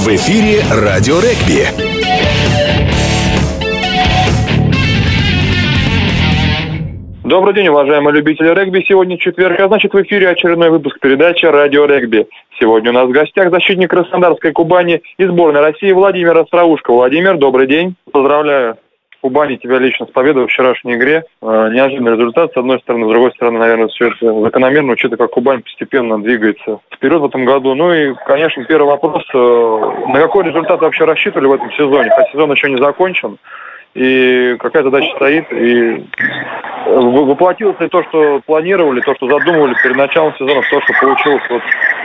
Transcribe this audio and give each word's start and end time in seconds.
В 0.00 0.08
эфире 0.08 0.62
радио 0.82 1.16
регби. 1.16 1.66
Добрый 7.22 7.52
день, 7.52 7.68
уважаемые 7.68 8.14
любители 8.14 8.48
регби. 8.48 8.82
Сегодня 8.88 9.18
четверг, 9.18 9.60
а 9.60 9.68
значит 9.68 9.92
в 9.92 10.02
эфире 10.02 10.30
очередной 10.30 10.70
выпуск 10.70 10.98
передачи 11.00 11.44
«Радио 11.44 11.84
регби». 11.84 12.26
Сегодня 12.58 12.92
у 12.92 12.94
нас 12.94 13.08
в 13.08 13.12
гостях 13.12 13.50
защитник 13.50 13.90
Краснодарской 13.90 14.52
Кубани 14.52 15.02
и 15.18 15.24
сборной 15.26 15.60
России 15.60 15.92
Владимир 15.92 16.38
Остроушко. 16.38 16.92
Владимир, 16.92 17.36
добрый 17.36 17.66
день. 17.66 17.94
Поздравляю 18.10 18.78
Кубани 19.20 19.56
тебя 19.56 19.78
лично 19.78 20.06
с 20.06 20.10
победой 20.10 20.44
в 20.44 20.48
вчерашней 20.48 20.94
игре. 20.94 21.24
Э, 21.42 21.68
неожиданный 21.72 22.12
результат, 22.12 22.52
с 22.52 22.56
одной 22.56 22.80
стороны, 22.80 23.06
с 23.06 23.10
другой 23.10 23.32
стороны, 23.32 23.58
наверное, 23.58 23.88
все 23.88 24.08
это 24.08 24.40
закономерно, 24.40 24.92
учитывая, 24.92 25.18
как 25.18 25.30
Кубань 25.30 25.62
постепенно 25.62 26.20
двигается 26.20 26.80
вперед 26.94 27.20
в 27.20 27.26
этом 27.26 27.44
году. 27.44 27.74
Ну 27.74 27.92
и, 27.92 28.14
конечно, 28.26 28.64
первый 28.64 28.88
вопрос, 28.88 29.22
э, 29.34 30.08
на 30.08 30.20
какой 30.20 30.44
результат 30.44 30.80
вообще 30.80 31.04
рассчитывали 31.04 31.48
в 31.48 31.52
этом 31.52 31.70
сезоне? 31.72 32.10
Хотя 32.10 32.30
сезон 32.32 32.52
еще 32.52 32.70
не 32.70 32.78
закончен 32.78 33.38
и 33.94 34.56
какая 34.60 34.84
задача 34.84 35.10
стоит, 35.16 35.52
и 35.52 36.06
воплотилось 36.86 37.78
ли 37.80 37.88
то, 37.88 38.02
что 38.04 38.40
планировали, 38.46 39.00
то, 39.00 39.14
что 39.16 39.28
задумывали 39.28 39.74
перед 39.82 39.96
началом 39.96 40.34
сезона, 40.36 40.62
то, 40.70 40.80
что 40.80 40.92
получилось 41.00 41.42
вот 41.50 41.62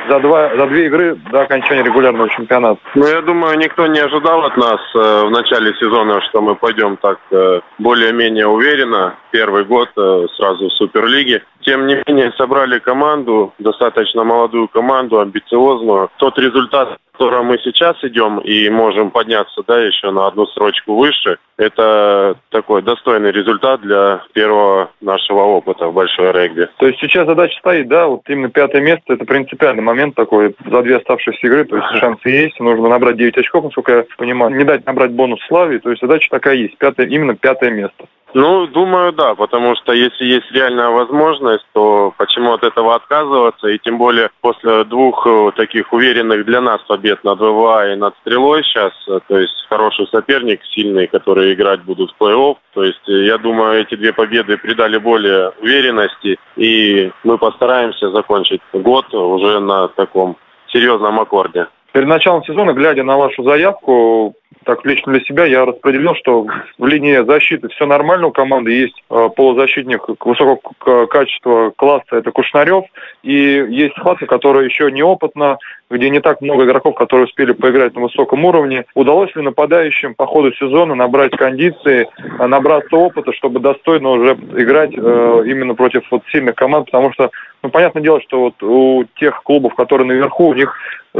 за, 0.09 0.19
два, 0.19 0.55
за 0.55 0.67
две 0.67 0.87
игры 0.87 1.15
до 1.31 1.41
окончания 1.41 1.83
регулярного 1.83 2.29
чемпионата? 2.29 2.79
Ну, 2.95 3.07
я 3.07 3.21
думаю, 3.21 3.57
никто 3.57 3.87
не 3.87 3.99
ожидал 3.99 4.45
от 4.45 4.57
нас 4.57 4.79
э, 4.95 5.25
в 5.25 5.31
начале 5.31 5.73
сезона, 5.75 6.21
что 6.29 6.41
мы 6.41 6.55
пойдем 6.55 6.97
так 6.97 7.19
э, 7.31 7.61
более-менее 7.79 8.47
уверенно. 8.47 9.15
Первый 9.31 9.63
год 9.65 9.89
э, 9.97 10.25
сразу 10.37 10.69
в 10.69 10.73
Суперлиге. 10.73 11.43
Тем 11.65 11.87
не 11.87 12.01
менее, 12.05 12.31
собрали 12.37 12.79
команду, 12.79 13.53
достаточно 13.57 14.23
молодую 14.23 14.67
команду, 14.67 15.19
амбициозную. 15.19 16.09
Тот 16.17 16.37
результат, 16.37 16.97
котором 17.17 17.47
мы 17.47 17.57
сейчас 17.63 17.95
идем 18.03 18.39
и 18.39 18.69
можем 18.69 19.09
подняться 19.09 19.63
да, 19.67 19.79
еще 19.79 20.11
на 20.11 20.27
одну 20.27 20.45
строчку 20.47 20.95
выше, 20.95 21.37
это 21.57 22.35
такой 22.49 22.81
достойный 22.81 23.31
результат 23.31 23.81
для 23.81 24.21
первого 24.33 24.91
нашего 25.01 25.39
опыта 25.39 25.87
в 25.87 25.93
большой 25.93 26.31
регби. 26.33 26.67
То 26.77 26.87
есть 26.87 26.99
сейчас 26.99 27.25
задача 27.25 27.57
стоит, 27.59 27.87
да, 27.87 28.07
вот 28.07 28.21
именно 28.27 28.49
пятое 28.49 28.81
место, 28.81 29.13
это 29.13 29.25
принципиальный 29.25 29.81
момент 29.81 30.15
такой 30.15 30.55
за 30.69 30.81
две 30.81 30.97
оставшиеся 30.97 31.47
игры, 31.47 31.65
то 31.65 31.77
есть 31.77 31.87
шансы 31.99 32.29
есть, 32.29 32.59
нужно 32.59 32.89
набрать 32.89 33.17
9 33.17 33.37
очков, 33.37 33.63
насколько 33.63 33.91
я 33.93 34.05
понимаю, 34.17 34.53
не 34.55 34.65
дать 34.65 34.85
набрать 34.85 35.11
бонус 35.11 35.39
славе, 35.47 35.79
то 35.79 35.89
есть 35.89 36.01
задача 36.01 36.27
такая 36.29 36.55
есть, 36.55 36.77
пятое, 36.77 37.07
именно 37.07 37.35
пятое 37.35 37.71
место. 37.71 38.05
Ну, 38.35 38.67
думаю, 38.67 39.13
да, 39.13 39.33
потому 39.33 39.77
что 39.77 39.93
если 39.93 40.25
есть 40.25 40.51
реальная 40.51 40.89
возможность, 40.89 41.65
то 41.71 42.13
почему 42.17 42.51
от 42.51 42.65
этого 42.65 42.93
отказываться? 42.93 43.69
И 43.69 43.77
тем 43.77 43.97
более 43.97 44.29
после 44.41 44.83
двух 44.83 45.25
э, 45.25 45.51
таких 45.55 45.93
уверенных 45.93 46.43
для 46.45 46.59
нас 46.59 46.81
побед 46.81 47.23
над 47.23 47.39
ВВА 47.39 47.93
и 47.93 47.95
над 47.95 48.13
Стрелой 48.17 48.61
сейчас, 48.65 48.91
э, 49.07 49.21
то 49.29 49.39
есть 49.39 49.53
хороший 49.69 50.05
соперник, 50.07 50.59
сильный, 50.65 51.07
которые 51.07 51.53
играть 51.53 51.83
будут 51.83 52.11
в 52.11 52.21
плей-офф. 52.21 52.57
То 52.73 52.83
есть 52.83 53.07
э, 53.07 53.23
я 53.23 53.37
думаю, 53.37 53.79
эти 53.79 53.95
две 53.95 54.11
победы 54.11 54.57
придали 54.57 54.97
более 54.97 55.51
уверенности, 55.61 56.37
и 56.57 57.13
мы 57.23 57.37
постараемся 57.37 58.11
закончить 58.11 58.59
год 58.73 59.13
уже 59.13 59.61
на 59.61 59.87
таком 59.87 60.35
серьезном 60.67 61.21
аккорде. 61.21 61.67
Перед 61.93 62.09
началом 62.09 62.43
сезона, 62.43 62.73
глядя 62.73 63.03
на 63.03 63.15
вашу 63.15 63.43
заявку, 63.43 64.35
так 64.65 64.85
лично 64.85 65.13
для 65.13 65.21
себя 65.21 65.45
я 65.45 65.65
распределил, 65.65 66.15
что 66.15 66.45
в 66.77 66.85
линии 66.85 67.25
защиты 67.25 67.69
все 67.69 67.85
нормально 67.85 68.27
у 68.27 68.31
команды. 68.31 68.71
Есть 68.71 69.01
э, 69.09 69.29
полузащитник 69.35 70.01
высокого 70.23 70.59
качества 71.05 71.71
класса, 71.75 72.17
это 72.17 72.31
Кушнарев. 72.31 72.85
И 73.23 73.33
есть 73.33 73.95
схватка, 73.95 74.25
которая 74.25 74.65
еще 74.65 74.91
неопытна, 74.91 75.57
где 75.89 76.09
не 76.09 76.19
так 76.19 76.41
много 76.41 76.65
игроков, 76.65 76.95
которые 76.95 77.25
успели 77.25 77.53
поиграть 77.53 77.95
на 77.95 78.01
высоком 78.01 78.43
уровне. 78.43 78.85
Удалось 78.95 79.33
ли 79.35 79.41
нападающим 79.43 80.15
по 80.15 80.25
ходу 80.25 80.51
сезона 80.53 80.95
набрать 80.95 81.31
кондиции, 81.31 82.07
э, 82.39 82.47
набраться 82.47 82.95
опыта, 82.95 83.31
чтобы 83.33 83.59
достойно 83.59 84.09
уже 84.09 84.33
играть 84.33 84.91
э, 84.95 85.43
именно 85.45 85.75
против 85.75 86.03
вот 86.11 86.23
сильных 86.31 86.55
команд? 86.55 86.87
Потому 86.87 87.13
что, 87.13 87.29
ну, 87.65 87.71
понятное 87.71 88.03
дело, 88.03 88.21
что 88.21 88.41
вот 88.41 88.61
у 88.61 89.05
тех 89.15 89.41
клубов, 89.41 89.73
которые 89.73 90.07
наверху, 90.07 90.49
у 90.49 90.53
них 90.53 90.71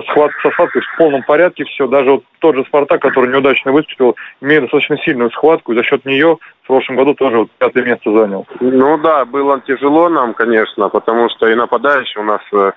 схватка 0.10 0.40
со 0.42 0.52
схваткой 0.52 0.84
в 0.84 0.98
полном 0.98 1.24
порядке 1.24 1.64
все. 1.66 1.88
Даже 1.88 2.12
вот 2.12 2.24
тот 2.38 2.56
же 2.56 2.64
«Спартак», 2.66 3.02
который 3.02 3.32
неудачно 3.32 3.72
выступил, 3.72 4.16
имеет 4.42 4.62
достаточно 4.62 4.98
сильную 5.00 5.32
схватку, 5.32 5.74
и 5.74 5.76
за 5.76 5.84
счет 5.84 6.06
нее 6.06 6.38
в 6.62 6.68
прошлом 6.68 6.98
году 6.98 7.16
тоже 7.16 7.40
вот 7.40 7.50
пятое 7.58 7.84
место 7.84 8.12
занял. 8.12 8.46
Ну 8.60 8.98
да, 9.00 9.26
было 9.26 9.60
тяжело 9.62 10.08
нам, 10.10 10.36
конечно, 10.36 10.90
потому 10.90 11.30
что 11.30 11.48
и 11.48 11.56
нападающие 11.56 12.22
у 12.22 12.28
нас, 12.28 12.42
э, 12.54 12.72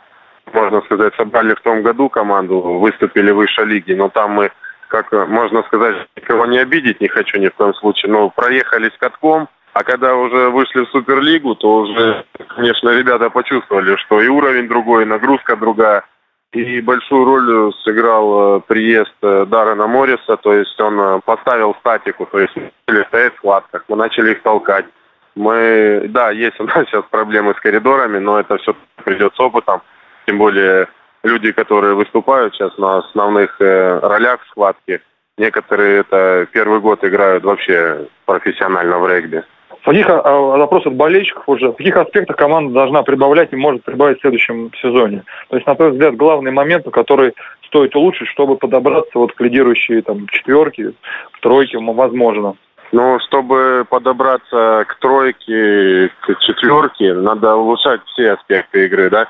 можно 0.55 0.81
сказать, 0.83 1.15
собрали 1.17 1.55
в 1.55 1.61
том 1.61 1.83
году 1.83 2.09
команду, 2.09 2.61
выступили 2.61 3.33
выше 3.33 3.65
лиги, 3.65 3.93
но 3.93 4.09
там 4.09 4.31
мы 4.31 4.51
как 4.89 5.12
э, 5.12 5.27
можно 5.27 5.62
сказать, 5.65 6.07
никого 6.17 6.47
не 6.47 6.59
обидеть 6.59 7.03
не 7.03 7.09
хочу 7.09 7.39
ни 7.39 7.49
в 7.49 7.55
коем 7.55 7.75
случае, 7.75 8.11
но 8.12 8.31
проехались 8.31 8.97
катком, 8.99 9.49
а 9.73 9.84
когда 9.84 10.17
уже 10.17 10.51
вышли 10.51 10.84
в 10.84 10.91
Суперлигу, 10.91 11.55
то 11.55 11.77
уже, 11.79 12.25
конечно, 12.56 12.91
ребята 12.91 13.31
почувствовали, 13.31 13.97
что 13.97 14.21
и 14.21 14.29
уровень 14.29 14.69
другой, 14.69 15.03
и 15.03 15.06
нагрузка 15.06 15.56
другая. 15.56 16.05
И 16.53 16.81
большую 16.81 17.25
роль 17.27 17.73
сыграл 17.84 18.57
э, 18.57 18.61
приезд 18.67 19.15
э, 19.23 19.45
Даррена 19.47 19.87
Морриса, 19.87 20.39
то 20.39 20.55
есть 20.55 20.81
он 20.81 20.99
э, 20.99 21.21
поставил 21.23 21.75
статику, 21.81 22.25
то 22.25 22.39
есть 22.39 22.57
мы 22.57 22.73
начали 22.87 23.05
стоять 23.05 23.34
в 23.34 23.37
схватках, 23.37 23.84
мы 23.89 23.97
начали 23.97 24.31
их 24.33 24.43
толкать. 24.43 24.87
Мы, 25.34 26.07
да, 26.09 26.31
есть 26.31 26.59
у 26.59 26.65
нас 26.65 26.87
сейчас 26.87 27.05
проблемы 27.11 27.55
с 27.55 27.61
коридорами, 27.61 28.19
но 28.19 28.41
это 28.41 28.57
все 28.57 28.75
придет 29.05 29.34
с 29.34 29.41
опытом. 29.41 29.83
Тем 30.27 30.39
более 30.39 30.89
люди, 31.23 31.53
которые 31.53 31.95
выступают 31.95 32.55
сейчас 32.55 32.77
на 32.78 32.99
основных 32.99 33.55
ролях 33.61 34.43
в 34.43 34.49
схватке, 34.49 35.03
некоторые 35.37 36.01
это 36.01 36.47
первый 36.51 36.81
год 36.81 37.05
играют 37.05 37.45
вообще 37.45 38.07
профессионально 38.25 38.99
в 38.99 39.07
регби. 39.07 39.45
В 39.88 39.91
каких, 39.91 40.06
а, 40.10 40.66
от 40.66 40.93
болельщиков 40.93 41.44
уже, 41.47 41.72
в 41.72 41.76
каких 41.76 41.97
аспектах 41.97 42.37
команда 42.37 42.75
должна 42.75 43.03
прибавлять 43.03 43.54
и 43.54 43.56
может 43.56 43.84
прибавить 43.84 44.19
в 44.19 44.21
следующем 44.21 44.71
сезоне? 44.82 45.25
То 45.49 45.56
есть, 45.56 45.66
на 45.66 45.75
твой 45.76 45.93
взгляд, 45.93 46.15
главный 46.15 46.50
момент, 46.50 46.84
который 46.91 47.32
стоит 47.65 47.97
улучшить, 47.97 48.28
чтобы 48.28 48.59
подобраться 48.59 49.19
вот 49.19 49.32
к 49.32 49.41
лидирующей 49.41 50.03
там, 50.03 50.28
четверке, 50.28 50.93
тройке, 51.41 51.78
возможно? 51.78 52.56
Ну, 52.93 53.19
чтобы 53.21 53.87
подобраться 53.88 54.84
к 54.87 54.98
тройке, 55.00 56.10
к 56.21 56.38
четверке, 56.41 57.15
надо 57.15 57.56
улучшать 57.56 58.03
все 58.09 58.32
аспекты 58.32 58.84
игры, 58.84 59.09
да? 59.09 59.28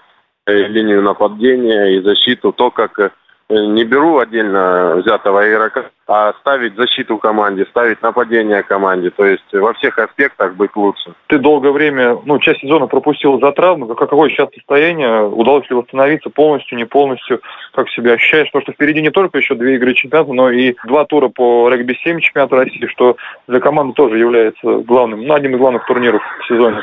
И 0.49 0.55
линию 0.55 1.03
нападения, 1.03 1.97
и 1.97 2.01
защиту, 2.01 2.51
то, 2.51 2.73
как 2.73 3.13
не 3.51 3.85
беру 3.85 4.19
отдельно 4.19 4.97
взятого 4.97 5.49
игрока, 5.49 5.87
а 6.07 6.33
ставить 6.41 6.77
защиту 6.77 7.19
команде, 7.19 7.65
ставить 7.67 8.03
нападение 8.03 8.63
команде. 8.63 9.11
То 9.11 9.25
есть 9.25 9.53
во 9.53 9.73
всех 9.75 9.99
аспектах 9.99 10.55
быть 10.55 10.75
лучше. 10.77 11.15
Ты 11.29 11.39
долгое 11.39 11.73
время, 11.73 12.19
ну, 12.25 12.39
часть 12.39 12.61
сезона 12.61 12.87
пропустил 12.87 13.41
за 13.41 13.53
травму. 13.53 13.87
Какое 13.95 14.29
сейчас 14.31 14.49
состояние? 14.55 15.27
Удалось 15.27 15.69
ли 15.71 15.77
восстановиться 15.77 16.31
полностью, 16.31 16.77
не 16.77 16.85
полностью? 16.85 17.41
Как 17.75 17.89
себя 17.91 18.13
ощущаешь? 18.13 18.49
Потому 18.49 18.63
что 18.63 18.73
впереди 18.73 19.01
не 19.01 19.11
только 19.11 19.39
еще 19.39 19.55
две 19.55 19.77
игры 19.77 19.95
чемпионата, 19.95 20.33
но 20.33 20.51
и 20.51 20.75
два 20.87 21.05
тура 21.05 21.29
по 21.29 21.69
регби-7 21.71 22.21
чемпионата 22.21 22.57
России, 22.57 22.87
что 22.87 23.17
для 23.47 23.61
команды 23.61 23.95
тоже 23.95 24.19
является 24.19 24.79
главным, 24.81 25.27
ну, 25.27 25.35
одним 25.35 25.55
из 25.55 25.59
главных 25.59 25.87
турниров 25.87 26.23
в 26.41 26.47
сезоне. 26.49 26.83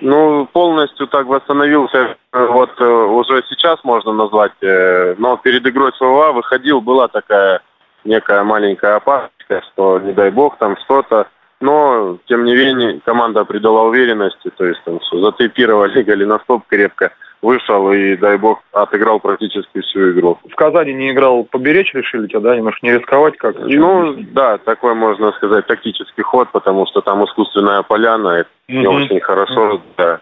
Ну, 0.00 0.46
полностью 0.52 1.06
так 1.06 1.26
восстановился, 1.26 2.16
э, 2.32 2.46
вот 2.46 2.70
э, 2.80 2.84
уже 2.84 3.42
сейчас 3.48 3.82
можно 3.84 4.12
назвать, 4.12 4.52
э, 4.60 5.14
но 5.18 5.36
перед 5.36 5.66
игрой 5.66 5.92
с 5.92 6.00
выходил, 6.00 6.80
была 6.80 7.06
такая 7.08 7.60
некая 8.04 8.42
маленькая 8.42 8.96
опасность, 8.96 9.32
что 9.72 10.00
не 10.00 10.12
дай 10.12 10.30
бог 10.30 10.58
там 10.58 10.76
что-то, 10.84 11.28
но, 11.60 12.18
тем 12.26 12.44
не 12.44 12.54
менее, 12.54 13.00
команда 13.04 13.44
придала 13.44 13.84
уверенности, 13.84 14.50
то 14.56 14.64
есть 14.64 14.82
там 14.84 15.00
затейпировали 15.12 16.02
голеностоп 16.06 16.64
крепко, 16.66 17.12
вышел 17.44 17.92
и, 17.92 18.16
дай 18.16 18.38
бог, 18.38 18.62
отыграл 18.72 19.20
практически 19.20 19.80
всю 19.80 20.12
игру. 20.12 20.38
В 20.50 20.54
Казани 20.54 20.92
не 20.94 21.10
играл, 21.10 21.44
поберечь 21.44 21.94
решили 21.94 22.26
тебя, 22.26 22.40
да, 22.40 22.56
немножко 22.56 22.80
не 22.82 22.92
рисковать 22.92 23.36
как? 23.36 23.56
Ну, 23.58 24.16
да, 24.32 24.58
такой, 24.58 24.94
можно 24.94 25.32
сказать, 25.32 25.66
тактический 25.66 26.22
ход, 26.22 26.48
потому 26.52 26.86
что 26.86 27.00
там 27.02 27.24
искусственная 27.24 27.82
поляна, 27.82 28.28
это 28.28 28.48
mm-hmm. 28.68 28.78
не 28.78 28.86
очень 28.86 29.20
хорошо 29.20 29.82
для 29.96 30.20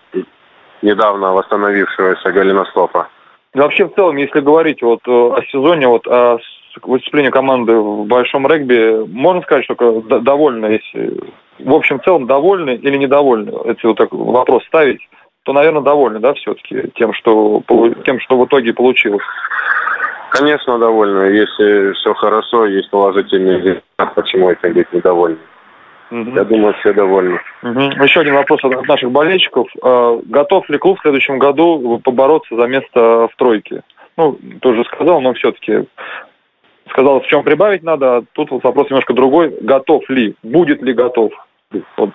недавно 0.82 1.32
восстановившегося 1.32 2.32
голеностопа. 2.32 3.08
Вообще, 3.54 3.84
в 3.84 3.94
целом, 3.94 4.16
если 4.16 4.40
говорить 4.40 4.82
вот 4.82 5.00
э, 5.06 5.10
о 5.10 5.40
сезоне, 5.50 5.86
вот 5.86 6.06
о 6.08 6.38
выступлении 6.82 7.30
команды 7.30 7.76
в 7.76 8.06
большом 8.06 8.46
регби, 8.46 9.06
можно 9.12 9.42
сказать, 9.42 9.64
что 9.64 10.00
довольны, 10.00 10.66
если 10.66 11.20
в 11.58 11.72
общем 11.72 12.00
целом 12.02 12.26
довольны 12.26 12.76
или 12.76 12.96
недовольны, 12.96 13.52
если 13.66 13.86
вот 13.86 13.98
так 13.98 14.12
вопрос 14.12 14.64
ставить? 14.64 15.00
То, 15.44 15.52
наверное, 15.52 15.82
довольны, 15.82 16.20
да, 16.20 16.34
все-таки 16.34 16.90
тем, 16.94 17.12
что, 17.14 17.62
тем, 18.04 18.20
что 18.20 18.38
в 18.38 18.46
итоге 18.46 18.72
получилось? 18.72 19.24
Конечно, 20.30 20.78
довольны. 20.78 21.34
Если 21.34 21.92
все 21.92 22.14
хорошо, 22.14 22.66
есть 22.66 22.90
положительный 22.90 23.60
результат, 23.60 24.14
почему 24.14 24.50
это 24.50 24.68
быть 24.70 24.92
недовольны? 24.92 25.38
Угу. 26.10 26.30
Я 26.34 26.44
думаю, 26.44 26.74
все 26.74 26.92
довольны. 26.92 27.40
Угу. 27.62 27.80
Еще 28.02 28.20
один 28.20 28.34
вопрос 28.34 28.62
от 28.64 28.86
наших 28.86 29.10
болельщиков. 29.10 29.66
А, 29.82 30.20
готов 30.24 30.68
ли 30.68 30.78
клуб 30.78 30.98
в 30.98 31.02
следующем 31.02 31.38
году 31.38 32.00
побороться 32.04 32.54
за 32.54 32.66
место 32.66 33.28
в 33.28 33.30
тройке? 33.36 33.82
Ну, 34.16 34.38
ты 34.60 34.68
уже 34.68 34.84
сказал, 34.84 35.20
но 35.20 35.32
все-таки 35.34 35.84
сказал, 36.90 37.20
в 37.20 37.26
чем 37.26 37.42
прибавить 37.42 37.82
надо. 37.82 38.16
А 38.16 38.24
тут 38.32 38.50
вот 38.50 38.62
вопрос 38.62 38.90
немножко 38.90 39.14
другой. 39.14 39.56
Готов 39.60 40.08
ли? 40.10 40.34
Будет 40.42 40.82
ли 40.82 40.92
готов? 40.92 41.32
Вот. 41.96 42.10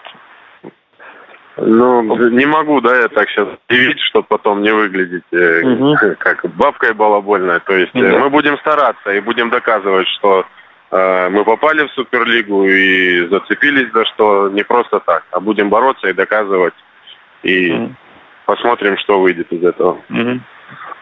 Ну, 1.60 2.30
не 2.30 2.46
могу, 2.46 2.82
да, 2.82 2.96
я 2.96 3.08
так 3.08 3.30
сейчас 3.30 3.48
удивить, 3.68 4.00
чтобы 4.02 4.28
потом 4.28 4.62
не 4.62 4.72
выглядеть 4.72 5.24
угу. 5.32 5.96
как 6.20 6.46
бабкой 6.56 6.94
балабольная. 6.94 7.60
То 7.60 7.74
есть 7.74 7.94
да. 7.94 8.20
мы 8.20 8.30
будем 8.30 8.58
стараться 8.60 9.12
и 9.12 9.20
будем 9.20 9.50
доказывать, 9.50 10.08
что 10.20 10.46
э, 10.92 11.30
мы 11.30 11.44
попали 11.44 11.88
в 11.88 11.92
Суперлигу 11.92 12.66
и 12.66 13.28
зацепились 13.28 13.92
за 13.92 14.06
что 14.06 14.50
не 14.50 14.64
просто 14.64 15.00
так, 15.00 15.24
а 15.32 15.40
будем 15.40 15.70
бороться 15.70 16.08
и 16.08 16.14
доказывать. 16.14 16.76
И 17.42 17.72
угу. 17.72 17.96
посмотрим, 18.46 18.98
что 18.98 19.20
выйдет 19.20 19.52
из 19.52 19.64
этого. 19.64 20.00
Угу. 20.10 20.40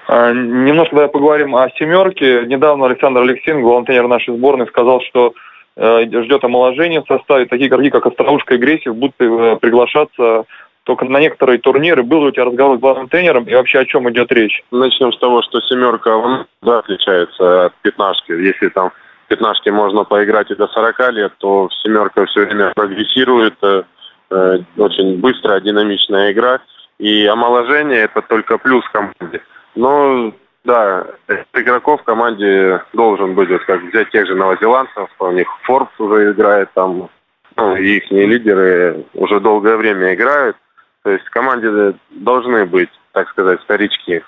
А, 0.07 0.31
немножко 0.31 0.95
давай 0.95 1.09
поговорим 1.09 1.55
о 1.55 1.69
семерке. 1.71 2.45
Недавно 2.45 2.85
Александр 2.85 3.21
Алексеев, 3.21 3.59
главный 3.59 3.87
тренер 3.87 4.07
нашей 4.07 4.37
сборной, 4.37 4.67
сказал, 4.67 5.01
что 5.01 5.29
э, 5.29 5.54
ждет 5.77 6.43
омоложения 6.43 7.01
в 7.01 7.07
составе. 7.07 7.45
Такие 7.45 7.67
игроки, 7.67 7.89
как 7.89 8.05
Остроушка 8.05 8.55
и 8.55 8.57
Гресев, 8.57 8.95
будут 8.95 9.15
э, 9.19 9.57
приглашаться 9.61 10.45
только 10.83 11.05
на 11.05 11.19
некоторые 11.19 11.59
турниры. 11.59 12.03
Был 12.03 12.21
ли 12.21 12.27
у 12.27 12.31
тебя 12.31 12.45
разговор 12.45 12.77
с 12.77 12.79
главным 12.79 13.09
тренером 13.09 13.43
и 13.45 13.53
вообще 13.53 13.79
о 13.79 13.85
чем 13.85 14.09
идет 14.09 14.31
речь? 14.31 14.63
Начнем 14.71 15.11
с 15.11 15.19
того, 15.19 15.41
что 15.41 15.59
семерка 15.61 16.45
да, 16.61 16.79
отличается 16.79 17.65
от 17.65 17.73
пятнашки. 17.81 18.31
Если 18.31 18.69
там 18.69 18.91
в 19.25 19.27
пятнашке 19.27 19.71
можно 19.71 20.03
поиграть 20.03 20.51
и 20.51 20.55
до 20.55 20.67
40 20.67 21.11
лет, 21.11 21.33
то 21.39 21.69
семерка 21.83 22.25
все 22.25 22.45
время 22.45 22.71
прогрессирует. 22.75 23.55
Э, 23.63 23.83
э, 24.29 24.59
очень 24.77 25.19
быстрая, 25.19 25.59
динамичная 25.59 26.31
игра. 26.31 26.59
И 26.99 27.25
омоложение 27.25 28.03
это 28.03 28.21
только 28.21 28.57
плюс 28.57 28.85
команде. 28.93 29.41
Но 29.75 30.31
да, 30.65 31.05
игроков 31.53 32.01
в 32.01 32.03
команде 32.03 32.81
должен 32.93 33.35
вот 33.35 33.47
как 33.65 33.81
взять 33.83 34.09
тех 34.09 34.27
же 34.27 34.35
новозеландцев, 34.35 35.09
у 35.19 35.31
них 35.31 35.47
Форбс 35.63 35.91
уже 35.99 36.31
играет 36.31 36.69
там, 36.73 37.09
ну, 37.55 37.75
и 37.75 37.97
их 37.97 38.11
лидеры 38.11 39.05
уже 39.13 39.39
долгое 39.39 39.77
время 39.77 40.13
играют. 40.13 40.57
То 41.03 41.11
есть 41.11 41.25
в 41.25 41.29
команде 41.29 41.95
должны 42.09 42.65
быть, 42.65 42.89
так 43.11 43.29
сказать, 43.29 43.61
старички. 43.61 44.23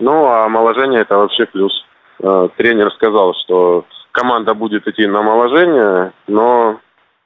Ну, 0.00 0.26
а 0.26 0.46
омоложение 0.46 1.02
это 1.02 1.16
вообще 1.16 1.46
плюс. 1.46 1.72
Э, 2.20 2.48
тренер 2.56 2.92
сказал, 2.92 3.34
что 3.34 3.84
команда 4.10 4.54
будет 4.54 4.86
идти 4.88 5.06
на 5.06 5.20
омоложение, 5.20 6.12
но 6.26 6.80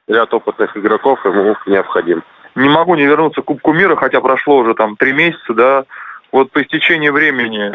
ряд 0.07 0.31
опытных 0.31 0.77
игроков 0.77 1.25
ему 1.25 1.55
необходим. 1.65 2.23
Не 2.55 2.69
могу 2.69 2.93
не 2.93 3.05
вернуться 3.05 3.41
к 3.41 3.45
Кубку 3.45 3.73
мира, 3.73 3.95
хотя 3.95 4.21
прошло 4.21 4.57
уже 4.57 4.75
там 4.75 4.95
три 4.95 5.11
месяца, 5.11 5.53
да, 5.55 5.85
вот 6.33 6.51
по 6.51 6.63
истечении 6.63 7.09
времени, 7.09 7.71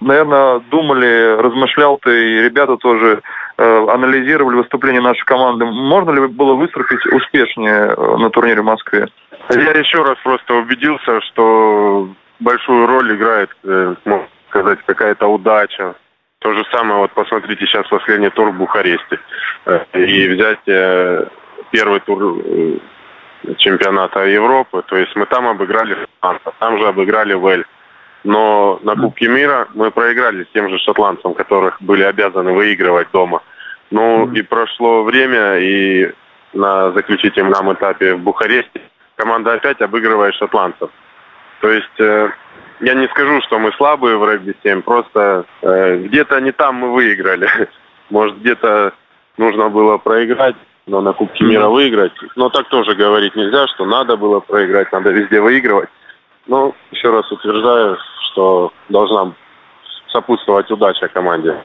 наверное, 0.00 0.60
думали, 0.70 1.36
размышлял 1.36 1.98
ты, 1.98 2.10
и 2.10 2.42
ребята 2.42 2.76
тоже 2.76 3.20
э, 3.58 3.86
анализировали 3.88 4.56
выступление 4.56 5.02
нашей 5.02 5.24
команды. 5.24 5.64
Можно 5.64 6.12
ли 6.12 6.26
было 6.28 6.54
выступить 6.54 7.04
успешнее 7.06 7.92
э, 7.96 8.16
на 8.18 8.30
турнире 8.30 8.62
в 8.62 8.66
Москве? 8.66 9.08
Я 9.50 9.72
еще 9.72 10.02
раз 10.04 10.16
просто 10.22 10.54
убедился, 10.54 11.20
что 11.22 12.08
большую 12.38 12.86
роль 12.86 13.16
играет, 13.16 13.50
э, 13.64 13.94
можно 14.04 14.28
сказать, 14.48 14.78
какая-то 14.86 15.26
удача. 15.26 15.96
То 16.38 16.52
же 16.52 16.64
самое, 16.70 17.00
вот 17.00 17.10
посмотрите 17.12 17.66
сейчас 17.66 17.88
последний 17.88 18.30
тур 18.30 18.50
в 18.50 18.58
Бухаресте. 18.58 19.18
Э, 19.66 19.80
и 19.94 20.28
взять 20.28 20.68
э, 20.68 21.26
первый 21.72 21.98
тур 21.98 22.42
э, 22.44 22.78
чемпионата 23.58 24.24
Европы. 24.26 24.82
То 24.86 24.96
есть 24.96 25.14
мы 25.16 25.26
там 25.26 25.46
обыграли 25.46 25.94
шотландцев, 25.94 26.54
там 26.58 26.78
же 26.78 26.86
обыграли 26.86 27.34
Вель. 27.34 27.64
Но 28.24 28.78
на 28.82 28.94
Кубке 28.94 29.28
мира 29.28 29.68
мы 29.74 29.90
проиграли 29.90 30.46
тем 30.52 30.68
же 30.68 30.78
шотландцам, 30.78 31.34
которых 31.34 31.82
были 31.82 32.02
обязаны 32.04 32.52
выигрывать 32.52 33.08
дома. 33.12 33.42
Ну 33.90 34.32
и 34.32 34.42
прошло 34.42 35.02
время, 35.02 35.58
и 35.58 36.12
на 36.52 36.92
заключительном 36.92 37.72
этапе 37.72 38.14
в 38.14 38.20
Бухаресте 38.20 38.80
команда 39.16 39.54
опять 39.54 39.80
обыгрывает 39.80 40.34
шотландцев. 40.34 40.90
То 41.60 41.68
есть 41.68 42.00
э, 42.00 42.30
я 42.80 42.94
не 42.94 43.06
скажу, 43.08 43.40
что 43.42 43.58
мы 43.58 43.72
слабые 43.72 44.16
в 44.16 44.24
регби-7, 44.24 44.82
просто 44.82 45.44
э, 45.62 45.96
где-то 46.04 46.40
не 46.40 46.52
там 46.52 46.76
мы 46.76 46.92
выиграли. 46.92 47.48
Может, 48.10 48.38
где-то 48.38 48.92
нужно 49.36 49.68
было 49.68 49.98
проиграть, 49.98 50.56
но 50.86 51.00
на 51.00 51.12
Кубке 51.12 51.44
мира 51.44 51.68
выиграть. 51.68 52.12
Но 52.36 52.48
так 52.48 52.68
тоже 52.68 52.94
говорить 52.94 53.36
нельзя, 53.36 53.66
что 53.68 53.84
надо 53.84 54.16
было 54.16 54.40
проиграть, 54.40 54.90
надо 54.92 55.10
везде 55.10 55.40
выигрывать. 55.40 55.88
Но 56.46 56.74
еще 56.90 57.10
раз 57.10 57.30
утверждаю, 57.30 57.98
что 58.32 58.72
должна 58.88 59.32
сопутствовать 60.08 60.70
удача 60.70 61.08
команде. 61.08 61.56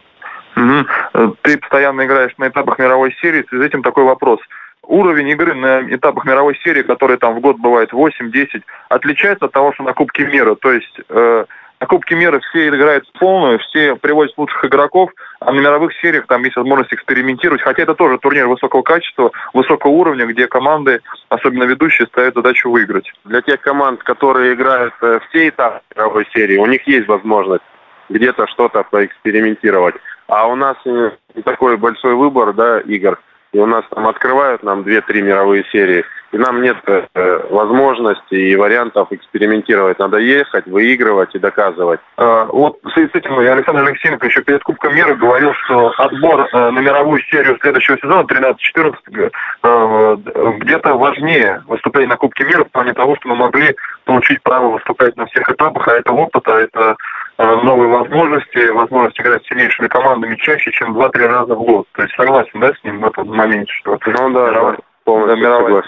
Угу. 0.55 1.37
Ты 1.41 1.57
постоянно 1.57 2.05
играешь 2.05 2.33
на 2.37 2.47
этапах 2.47 2.79
мировой 2.79 3.15
серии, 3.21 3.45
с 3.49 3.53
этим 3.53 3.83
такой 3.83 4.03
вопрос. 4.03 4.39
Уровень 4.83 5.29
игры 5.29 5.53
на 5.53 5.81
этапах 5.93 6.25
мировой 6.25 6.57
серии, 6.63 6.81
который 6.81 7.17
там 7.17 7.35
в 7.35 7.41
год 7.41 7.57
бывает 7.57 7.91
8-10, 7.91 8.63
отличается 8.89 9.45
от 9.45 9.51
того, 9.51 9.73
что 9.73 9.83
на 9.83 9.93
Кубке 9.93 10.25
мира. 10.25 10.55
То 10.55 10.71
есть 10.71 10.99
э, 11.09 11.45
на 11.79 11.85
Кубке 11.85 12.15
мира 12.15 12.39
все 12.39 12.69
играют 12.69 13.05
полную, 13.13 13.59
все 13.59 13.95
приводят 13.95 14.35
лучших 14.37 14.65
игроков, 14.65 15.11
а 15.39 15.51
на 15.51 15.59
мировых 15.59 15.93
сериях 16.01 16.25
там 16.25 16.43
есть 16.43 16.55
возможность 16.55 16.93
экспериментировать. 16.93 17.61
Хотя 17.61 17.83
это 17.83 17.93
тоже 17.93 18.17
турнир 18.17 18.47
высокого 18.47 18.81
качества, 18.81 19.31
высокого 19.53 19.91
уровня, 19.91 20.25
где 20.25 20.47
команды, 20.47 21.01
особенно 21.29 21.63
ведущие, 21.63 22.07
ставят 22.07 22.33
задачу 22.33 22.71
выиграть. 22.71 23.11
Для 23.25 23.41
тех 23.41 23.61
команд, 23.61 24.01
которые 24.03 24.55
играют 24.55 24.93
э, 25.01 25.19
все 25.29 25.49
этапы 25.49 25.81
мировой 25.95 26.27
серии, 26.33 26.57
у 26.57 26.65
них 26.65 26.87
есть 26.87 27.07
возможность 27.07 27.63
где-то 28.09 28.47
что-то 28.47 28.83
поэкспериментировать. 28.83 29.95
А 30.27 30.47
у 30.47 30.55
нас 30.55 30.77
не 30.85 31.41
такой 31.43 31.77
большой 31.77 32.15
выбор, 32.15 32.53
да, 32.53 32.79
игр. 32.79 33.19
И 33.53 33.59
у 33.59 33.65
нас 33.65 33.85
там 33.91 34.07
открывают 34.07 34.63
нам 34.63 34.81
2-3 34.81 35.21
мировые 35.21 35.63
серии– 35.71 36.03
и 36.31 36.37
нам 36.37 36.61
нет 36.61 36.77
э, 36.85 37.47
возможности 37.49 38.35
и 38.35 38.55
вариантов 38.55 39.07
экспериментировать. 39.11 39.99
Надо 39.99 40.17
ехать, 40.17 40.65
выигрывать 40.67 41.33
и 41.35 41.39
доказывать. 41.39 41.99
Э, 42.17 42.47
вот 42.51 42.79
с 42.83 42.97
этим 42.97 43.37
Александр 43.39 43.83
Алексеенко 43.83 44.25
еще 44.25 44.41
перед 44.41 44.63
Кубком 44.63 44.95
мира 44.95 45.15
говорил, 45.15 45.53
что 45.65 45.93
отбор 45.97 46.47
э, 46.51 46.71
на 46.71 46.79
мировую 46.79 47.21
серию 47.23 47.57
следующего 47.61 47.97
сезона 47.97 48.21
13-14 48.23 49.31
э, 49.63 50.17
где-то 50.59 50.95
важнее 50.95 51.63
выступление 51.67 52.09
на 52.09 52.17
Кубке 52.17 52.43
мира 52.43 52.63
в 52.63 52.71
плане 52.71 52.93
того, 52.93 53.15
что 53.15 53.29
мы 53.29 53.35
могли 53.35 53.75
получить 54.05 54.41
право 54.43 54.69
выступать 54.69 55.15
на 55.17 55.25
всех 55.27 55.49
этапах, 55.49 55.87
а 55.87 55.93
это 55.93 56.11
опыт, 56.11 56.47
а 56.47 56.59
это 56.59 56.95
э, 57.37 57.55
новые 57.63 57.89
возможности, 57.89 58.69
возможность 58.71 59.19
играть 59.19 59.43
с 59.43 59.47
сильнейшими 59.47 59.87
командами 59.87 60.35
чаще, 60.35 60.71
чем 60.71 60.97
2-3 60.97 61.27
раза 61.27 61.55
в 61.55 61.63
год. 61.63 61.87
То 61.93 62.03
есть 62.03 62.15
согласен, 62.15 62.59
да, 62.59 62.73
с 62.73 62.83
ним 62.83 63.01
в 63.01 63.07
этом 63.07 63.27
моменте, 63.27 63.71
что 63.73 63.97
ну, 64.05 64.29
да, 64.31 64.49
мировая, 64.49 64.77
да, 65.05 65.35
мировая, 65.35 65.83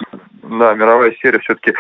да, 0.57 0.73
мировая 0.73 1.13
серия 1.21 1.39
все-таки. 1.39 1.73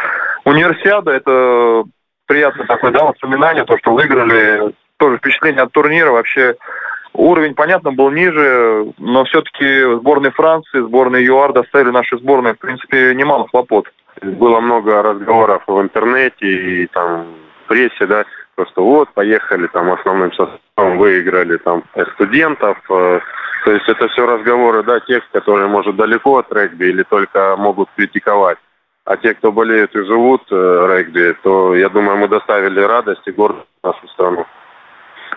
Универсиада 0.45 1.11
это 1.11 1.83
приятное 2.27 2.67
такое, 2.67 2.91
да, 2.91 3.05
воспоминание, 3.05 3.65
то, 3.65 3.77
что 3.77 3.93
выиграли, 3.93 4.73
тоже 4.97 5.17
впечатление 5.17 5.63
от 5.63 5.71
турнира, 5.71 6.11
вообще 6.11 6.55
уровень, 7.13 7.55
понятно, 7.55 7.91
был 7.91 8.11
ниже, 8.11 8.93
но 8.97 9.25
все-таки 9.25 9.81
сборной 9.97 10.31
Франции, 10.31 10.81
сборной 10.81 11.23
ЮАР 11.25 11.53
доставили 11.53 11.89
наши 11.89 12.17
сборные, 12.17 12.53
в 12.53 12.59
принципе, 12.59 13.13
немало 13.15 13.47
хлопот. 13.47 13.87
Было 14.21 14.59
много 14.59 15.01
разговоров 15.01 15.63
в 15.65 15.81
интернете 15.81 16.45
и 16.45 16.87
там 16.87 17.25
в 17.63 17.67
прессе, 17.67 18.05
да, 18.05 18.25
просто 18.59 18.81
вот, 18.81 19.09
поехали 19.13 19.67
там 19.67 19.89
основным 19.89 20.33
составом, 20.33 20.97
выиграли 20.97 21.55
там 21.57 21.81
студентов, 22.15 22.77
э, 22.89 23.19
то 23.63 23.71
есть 23.71 23.87
это 23.87 24.09
все 24.09 24.25
разговоры, 24.25 24.83
да, 24.83 24.99
тех, 24.99 25.23
которые, 25.31 25.67
может, 25.67 25.95
далеко 25.95 26.39
от 26.39 26.51
регби 26.51 26.87
или 26.87 27.03
только 27.03 27.55
могут 27.57 27.87
критиковать. 27.95 28.57
А 29.05 29.15
те, 29.15 29.33
кто 29.33 29.53
болеют 29.53 29.95
и 29.95 30.03
живут 30.03 30.41
э, 30.51 30.87
регби, 30.89 31.37
то, 31.41 31.73
я 31.73 31.87
думаю, 31.87 32.17
мы 32.17 32.27
доставили 32.27 32.81
радость 32.81 33.25
и 33.27 33.31
гордость 33.31 33.65
в 33.81 33.87
нашу 33.87 34.07
страну. 34.09 34.45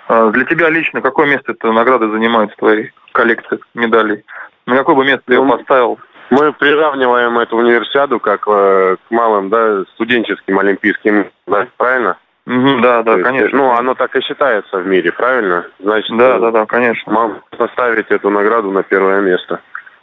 А 0.08 0.30
для 0.30 0.44
тебя 0.44 0.68
лично 0.68 1.00
какое 1.00 1.28
место 1.28 1.52
эта 1.52 1.70
награда 1.70 2.08
занимает 2.08 2.50
в 2.50 2.56
твоей 2.56 2.90
коллекции 3.12 3.60
медалей? 3.74 4.24
На 4.66 4.76
какое 4.76 4.96
бы 4.96 5.04
место 5.04 5.22
ты 5.26 5.34
ее 5.34 5.44
ну, 5.44 5.56
поставил? 5.56 6.00
Мы 6.30 6.52
приравниваем 6.54 7.38
эту 7.38 7.56
универсиаду 7.56 8.18
как 8.18 8.48
э, 8.48 8.96
к 8.96 9.10
малым, 9.12 9.48
да, 9.48 9.84
студенческим 9.94 10.58
олимпийским, 10.58 11.30
да, 11.46 11.68
правильно? 11.76 12.16
Угу, 12.46 12.80
да, 12.80 13.02
да, 13.02 13.12
есть, 13.12 13.24
конечно. 13.24 13.58
Ну, 13.58 13.70
оно 13.70 13.94
так 13.94 14.14
и 14.16 14.20
считается 14.20 14.78
в 14.78 14.86
мире, 14.86 15.12
правильно? 15.12 15.66
Значит, 15.78 16.16
да, 16.16 16.38
да, 16.38 16.50
да, 16.50 16.66
конечно. 16.66 17.12
Можно 17.12 17.40
поставить 17.56 18.10
эту 18.10 18.30
награду 18.30 18.70
на 18.72 18.82
первое 18.82 19.20
место. 19.20 19.60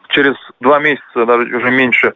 Через 0.07 0.35
два 0.59 0.79
месяца, 0.79 1.25
даже 1.25 1.43
уже 1.55 1.69
меньше, 1.69 2.13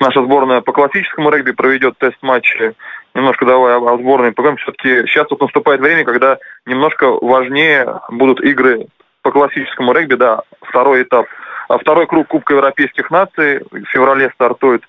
наша 0.00 0.22
сборная 0.22 0.60
по 0.60 0.72
классическому 0.72 1.30
регби 1.30 1.50
проведет 1.50 1.98
тест-матчи. 1.98 2.74
Немножко 3.14 3.44
давай 3.44 3.76
о 3.76 3.98
сборной 3.98 4.32
поговорим. 4.32 4.58
Все-таки 4.58 5.06
сейчас 5.06 5.26
тут 5.28 5.40
наступает 5.40 5.80
время, 5.80 6.04
когда 6.04 6.38
немножко 6.66 7.10
важнее 7.10 8.00
будут 8.10 8.40
игры 8.40 8.86
по 9.22 9.30
классическому 9.30 9.92
регби, 9.92 10.14
да, 10.14 10.42
второй 10.62 11.02
этап. 11.02 11.26
А 11.68 11.78
второй 11.78 12.06
круг 12.06 12.28
Кубка 12.28 12.54
Европейских 12.54 13.10
наций 13.10 13.60
в 13.70 13.84
феврале 13.86 14.30
стартует. 14.34 14.82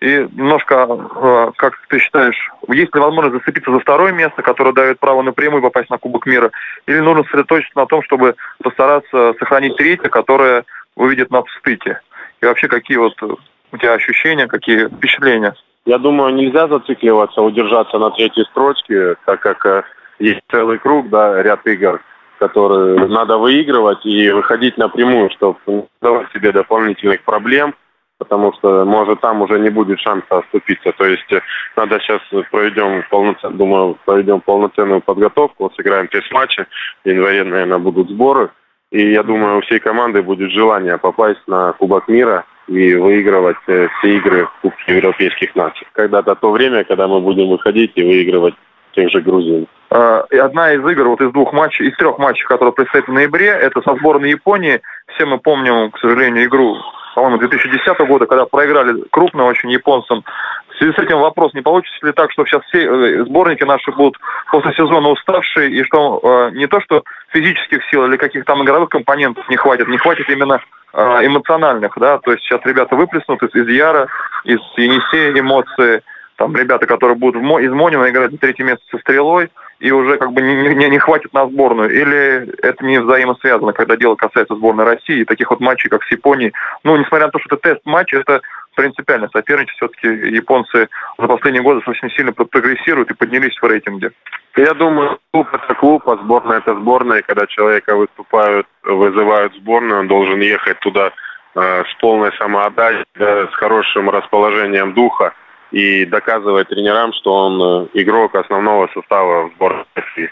И 0.00 0.26
немножко, 0.32 0.86
э, 0.88 1.50
как 1.56 1.74
ты 1.88 1.98
считаешь, 1.98 2.50
есть 2.68 2.94
ли 2.94 3.00
возможность 3.00 3.36
зацепиться 3.36 3.70
за 3.70 3.80
второе 3.80 4.12
место, 4.12 4.40
которое 4.40 4.72
дает 4.72 4.98
право 4.98 5.20
напрямую 5.20 5.62
попасть 5.62 5.90
на 5.90 5.98
Кубок 5.98 6.24
мира, 6.24 6.50
или 6.86 7.00
нужно 7.00 7.24
сосредоточиться 7.24 7.78
на 7.78 7.86
том, 7.86 8.02
чтобы 8.04 8.34
постараться 8.62 9.34
сохранить 9.38 9.76
третье, 9.76 10.08
которое 10.08 10.64
увидит 10.96 11.30
нас 11.30 11.44
в 11.44 11.58
стыке? 11.58 12.00
И 12.40 12.46
вообще, 12.46 12.66
какие 12.68 12.96
вот 12.96 13.14
у 13.22 13.76
тебя 13.76 13.92
ощущения, 13.92 14.46
какие 14.46 14.88
впечатления? 14.88 15.54
Я 15.84 15.98
думаю, 15.98 16.34
нельзя 16.34 16.66
зацикливаться, 16.66 17.42
удержаться 17.42 17.98
на 17.98 18.10
третьей 18.10 18.44
строчке, 18.44 19.16
так 19.26 19.40
как 19.40 19.66
э, 19.66 19.82
есть 20.18 20.40
целый 20.50 20.78
круг, 20.78 21.10
да, 21.10 21.42
ряд 21.42 21.66
игр, 21.66 22.00
которые 22.38 23.06
надо 23.06 23.36
выигрывать 23.36 24.06
и 24.06 24.30
выходить 24.30 24.78
напрямую, 24.78 25.28
чтобы 25.30 25.58
не 25.66 25.86
давать 26.00 26.32
себе 26.32 26.52
дополнительных 26.52 27.22
проблем– 27.22 27.74
потому 28.20 28.52
что, 28.52 28.84
может, 28.84 29.20
там 29.20 29.40
уже 29.40 29.58
не 29.58 29.70
будет 29.70 29.98
шанса 29.98 30.26
оступиться. 30.30 30.92
То 30.92 31.06
есть 31.06 31.32
э, 31.32 31.40
надо 31.74 31.98
сейчас 31.98 32.20
проведем 32.50 33.02
полноценную, 33.10 33.58
думаю, 33.58 33.98
проведем 34.04 34.40
полноценную 34.42 35.00
подготовку, 35.00 35.64
вот 35.64 35.74
сыграем 35.74 36.06
тест 36.06 36.30
матчи, 36.30 36.66
в 37.04 37.08
январе, 37.08 37.42
наверное, 37.42 37.78
будут 37.78 38.10
сборы. 38.10 38.50
И 38.92 39.12
я 39.12 39.22
думаю, 39.22 39.58
у 39.58 39.60
всей 39.62 39.80
команды 39.80 40.22
будет 40.22 40.50
желание 40.50 40.98
попасть 40.98 41.40
на 41.46 41.72
Кубок 41.72 42.08
мира 42.08 42.44
и 42.68 42.94
выигрывать 42.94 43.56
э, 43.66 43.88
все 43.98 44.16
игры 44.16 44.46
в 44.46 44.52
Кубке 44.62 44.96
европейских 44.96 45.56
наций. 45.56 45.86
Когда-то 45.92 46.34
то 46.34 46.50
время, 46.50 46.84
когда 46.84 47.08
мы 47.08 47.20
будем 47.20 47.48
выходить 47.48 47.92
и 47.94 48.04
выигрывать 48.04 48.54
тех 48.92 49.10
же 49.10 49.20
грузин. 49.22 49.66
Одна 49.88 50.72
из 50.72 50.86
игр, 50.86 51.08
вот 51.08 51.20
из 51.20 51.32
двух 51.32 51.52
матчей, 51.52 51.88
из 51.88 51.96
трех 51.96 52.18
матчей, 52.18 52.44
которые 52.44 52.72
предстоят 52.72 53.08
в 53.08 53.12
ноябре, 53.12 53.46
это 53.46 53.80
со 53.82 53.94
сборной 53.96 54.30
Японии. 54.30 54.80
Все 55.14 55.26
мы 55.26 55.38
помним, 55.38 55.90
к 55.90 55.98
сожалению, 55.98 56.44
игру 56.44 56.76
по-моему, 57.20 57.38
2010 57.38 57.98
года, 58.08 58.24
когда 58.24 58.46
проиграли 58.46 59.04
крупно 59.10 59.44
очень 59.44 59.70
японцам. 59.70 60.24
В 60.70 60.78
связи 60.78 60.94
с 60.94 60.98
этим 60.98 61.18
вопрос, 61.18 61.52
не 61.52 61.60
получится 61.60 62.06
ли 62.06 62.12
так, 62.12 62.32
что 62.32 62.46
сейчас 62.46 62.62
все 62.64 62.86
э, 62.86 63.24
сборники 63.24 63.62
наши 63.62 63.92
будут 63.92 64.16
после 64.50 64.72
сезона 64.72 65.10
уставшие, 65.10 65.70
и 65.70 65.84
что 65.84 66.20
э, 66.22 66.56
не 66.56 66.66
то, 66.66 66.80
что 66.80 67.04
физических 67.28 67.82
сил 67.90 68.06
или 68.06 68.16
каких-то 68.16 68.54
там 68.54 68.64
игровых 68.64 68.88
компонентов 68.88 69.46
не 69.50 69.56
хватит, 69.56 69.86
не 69.88 69.98
хватит 69.98 70.30
именно 70.30 70.62
э, 70.94 71.26
эмоциональных, 71.26 71.92
да, 71.98 72.16
то 72.18 72.32
есть 72.32 72.42
сейчас 72.44 72.62
ребята 72.64 72.96
выплеснут 72.96 73.42
из, 73.42 73.54
из 73.54 73.68
Яра, 73.68 74.08
из 74.44 74.60
Енисея 74.78 75.38
эмоции, 75.38 76.02
там 76.40 76.56
ребята, 76.56 76.86
которые 76.86 77.18
будут 77.18 77.42
из 77.42 77.70
Монина 77.70 78.08
играть 78.08 78.32
на 78.32 78.38
третье 78.38 78.64
место 78.64 78.82
со 78.90 78.96
стрелой, 78.96 79.50
и 79.78 79.90
уже 79.90 80.16
как 80.16 80.32
бы 80.32 80.40
не, 80.40 80.74
не, 80.74 80.88
не 80.88 80.98
хватит 80.98 81.34
на 81.34 81.46
сборную, 81.46 81.90
или 81.90 82.50
это 82.62 82.82
не 82.82 82.98
взаимосвязано, 82.98 83.74
когда 83.74 83.94
дело 83.98 84.14
касается 84.14 84.54
сборной 84.54 84.86
России 84.86 85.20
и 85.20 85.24
таких 85.26 85.50
вот 85.50 85.60
матчей, 85.60 85.90
как 85.90 86.02
с 86.02 86.10
Японией. 86.10 86.54
Ну, 86.82 86.96
несмотря 86.96 87.26
на 87.26 87.32
то, 87.32 87.38
что 87.40 87.56
это 87.56 87.74
тест-матч, 87.74 88.14
это 88.14 88.40
принципиально 88.74 89.28
соперничать. 89.30 89.76
Все-таки 89.76 90.06
японцы 90.06 90.88
за 91.18 91.26
последние 91.26 91.62
годы 91.62 91.82
очень 91.86 92.08
сильно 92.12 92.32
прогрессируют 92.32 93.10
и 93.10 93.14
поднялись 93.14 93.58
в 93.60 93.66
рейтинге. 93.66 94.12
Я 94.56 94.72
думаю, 94.72 95.18
клуб 95.32 95.48
это 95.52 95.74
клуб, 95.74 96.08
а 96.08 96.16
сборная 96.16 96.58
это 96.58 96.74
сборная. 96.74 97.18
И 97.18 97.22
когда 97.22 97.46
человека 97.48 97.96
выступают, 97.96 98.66
вызывают 98.82 99.54
сборную, 99.56 100.00
он 100.00 100.08
должен 100.08 100.40
ехать 100.40 100.78
туда 100.80 101.12
э, 101.54 101.84
с 101.84 101.94
полной 102.00 102.32
самоотдачей, 102.38 103.04
э, 103.16 103.46
с 103.52 103.54
хорошим 103.56 104.08
расположением 104.08 104.94
духа 104.94 105.34
и 105.70 106.04
доказывать 106.04 106.68
тренерам, 106.68 107.12
что 107.12 107.32
он 107.32 107.62
э, 107.62 107.88
игрок 107.94 108.34
основного 108.34 108.88
состава 108.94 109.48
в 109.48 109.54
сборной 109.54 109.84
России. 109.94 110.30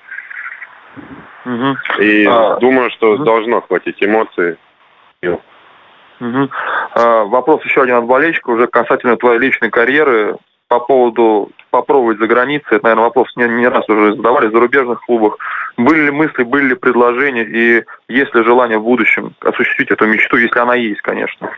Угу. 1.45 2.03
И 2.03 2.27
а, 2.27 2.57
думаю, 2.59 2.91
что 2.91 3.15
угу. 3.15 3.25
должно 3.25 3.61
хватить 3.63 4.03
эмоций. 4.03 4.57
Угу. 6.21 6.49
А, 6.95 7.25
вопрос 7.25 7.65
еще 7.65 7.83
один 7.83 7.97
от 7.97 8.05
болельщика, 8.07 8.51
уже 8.51 8.67
касательно 8.67 9.17
твоей 9.17 9.39
личной 9.39 9.71
карьеры 9.71 10.37
по 10.69 10.81
поводу 10.81 11.51
попробовать 11.71 12.19
за 12.19 12.27
границей, 12.27 12.77
это, 12.77 12.85
наверное, 12.85 13.05
вопрос 13.05 13.29
не, 13.37 13.45
не 13.49 13.67
раз 13.67 13.89
уже 13.89 14.15
задавали 14.17 14.49
в 14.49 14.53
зарубежных 14.53 15.01
клубах. 15.01 15.39
Были 15.79 16.07
ли 16.07 16.11
мысли, 16.11 16.43
были 16.43 16.67
ли 16.67 16.75
предложения 16.75 17.45
и 17.45 17.85
есть 18.09 18.35
ли 18.35 18.45
желание 18.45 18.79
в 18.79 18.85
будущем 18.85 19.35
осуществить 19.41 19.91
эту 19.91 20.07
мечту, 20.07 20.37
если 20.37 20.59
она 20.59 20.75
есть, 20.75 21.01
конечно? 21.01 21.51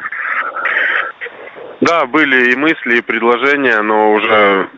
Да, 1.80 2.06
были 2.06 2.52
и 2.52 2.56
мысли, 2.56 2.98
и 2.98 3.02
предложения, 3.02 3.80
но 3.80 4.12
уже 4.12 4.68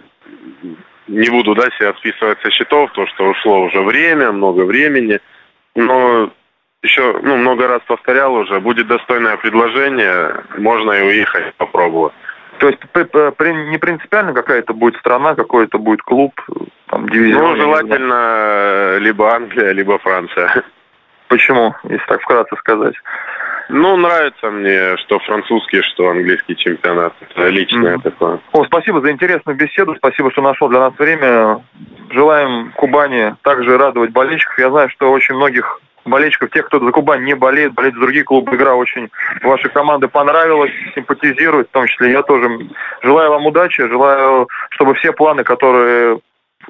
не 1.08 1.28
буду 1.30 1.54
да, 1.54 1.68
себя 1.78 1.92
списывать 1.94 2.40
со 2.42 2.50
счетов, 2.50 2.92
то, 2.92 3.06
что 3.08 3.30
ушло 3.30 3.62
уже 3.62 3.80
время, 3.82 4.32
много 4.32 4.62
времени. 4.64 5.20
Но 5.74 6.30
еще 6.82 7.18
ну, 7.22 7.36
много 7.36 7.66
раз 7.68 7.80
повторял 7.86 8.34
уже, 8.34 8.60
будет 8.60 8.86
достойное 8.86 9.36
предложение, 9.36 10.44
можно 10.58 10.92
и 10.92 11.02
уехать 11.02 11.54
попробовать. 11.54 12.12
То 12.58 12.68
есть 12.68 12.80
не 12.82 13.78
принципиально 13.78 14.32
какая-то 14.32 14.72
будет 14.72 14.96
страна, 14.96 15.34
какой-то 15.34 15.78
будет 15.78 16.02
клуб, 16.02 16.32
там, 16.86 17.08
дивизион? 17.08 17.42
Ну, 17.42 17.56
желательно 17.56 18.98
либо 18.98 19.34
Англия, 19.34 19.72
либо 19.72 19.98
Франция. 19.98 20.62
Почему, 21.28 21.74
если 21.84 22.04
так 22.06 22.20
вкратце 22.20 22.54
сказать? 22.56 22.94
Ну, 23.72 23.96
нравится 23.96 24.50
мне, 24.50 24.98
что 24.98 25.18
французский, 25.20 25.80
что 25.80 26.10
английский 26.10 26.54
чемпионат. 26.56 27.14
Это 27.20 27.48
личное 27.48 27.96
mm-hmm. 27.96 28.02
такое. 28.02 28.38
О, 28.52 28.64
спасибо 28.66 29.00
за 29.00 29.10
интересную 29.10 29.56
беседу. 29.56 29.94
Спасибо, 29.96 30.30
что 30.30 30.42
нашел 30.42 30.68
для 30.68 30.80
нас 30.80 30.92
время. 30.98 31.62
Желаем 32.10 32.72
Кубани 32.76 33.34
также 33.42 33.78
радовать 33.78 34.10
болельщиков. 34.10 34.58
Я 34.58 34.70
знаю, 34.70 34.90
что 34.90 35.10
очень 35.10 35.36
многих 35.36 35.80
болельщиков, 36.04 36.50
тех, 36.50 36.66
кто 36.66 36.80
за 36.80 36.90
Кубань 36.90 37.24
не 37.24 37.34
болеет, 37.34 37.72
болеет 37.72 37.94
за 37.94 38.00
другие 38.00 38.24
клубы, 38.24 38.54
игра 38.54 38.74
очень 38.74 39.08
вашей 39.42 39.70
команды 39.70 40.06
понравилась, 40.06 40.72
симпатизирует, 40.94 41.68
в 41.68 41.72
том 41.72 41.86
числе 41.86 42.12
я 42.12 42.22
тоже. 42.22 42.50
Желаю 43.02 43.30
вам 43.30 43.46
удачи, 43.46 43.88
желаю, 43.88 44.48
чтобы 44.70 44.94
все 44.96 45.12
планы, 45.12 45.44
которые 45.44 46.20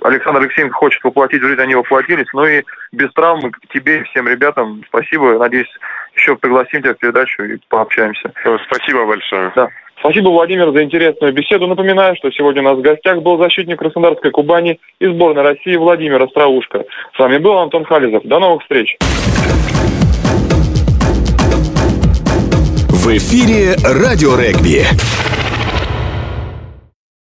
Александр 0.04 0.40
Алексеенко 0.40 0.74
хочет 0.74 1.02
воплотить 1.04 1.42
в 1.42 1.46
жизнь, 1.46 1.60
они 1.60 1.74
воплотились. 1.74 2.26
Ну 2.32 2.44
и 2.44 2.62
без 2.92 3.12
травм 3.12 3.50
к 3.50 3.68
тебе 3.72 4.00
и 4.00 4.02
всем 4.04 4.28
ребятам 4.28 4.82
спасибо. 4.88 5.38
Надеюсь, 5.38 5.68
еще 6.14 6.36
пригласим 6.36 6.82
тебя 6.82 6.94
в 6.94 6.98
передачу 6.98 7.42
и 7.42 7.58
пообщаемся. 7.68 8.32
Спасибо 8.66 9.06
большое. 9.06 9.52
Да. 9.54 9.68
Спасибо, 9.98 10.30
Владимир, 10.30 10.72
за 10.72 10.82
интересную 10.82 11.32
беседу. 11.32 11.68
Напоминаю, 11.68 12.16
что 12.16 12.30
сегодня 12.32 12.62
у 12.62 12.64
нас 12.64 12.76
в 12.76 12.82
гостях 12.82 13.22
был 13.22 13.38
защитник 13.38 13.78
Краснодарской 13.78 14.32
Кубани 14.32 14.80
и 14.98 15.06
сборной 15.06 15.44
России 15.44 15.76
Владимир 15.76 16.20
Остроушко. 16.22 16.84
С 17.14 17.18
вами 17.18 17.38
был 17.38 17.56
Антон 17.58 17.84
Хализов. 17.84 18.24
До 18.24 18.40
новых 18.40 18.62
встреч. 18.62 18.96
В 22.88 23.08
эфире 23.16 23.76
«Радио 23.84 24.36
Регби». 24.36 24.82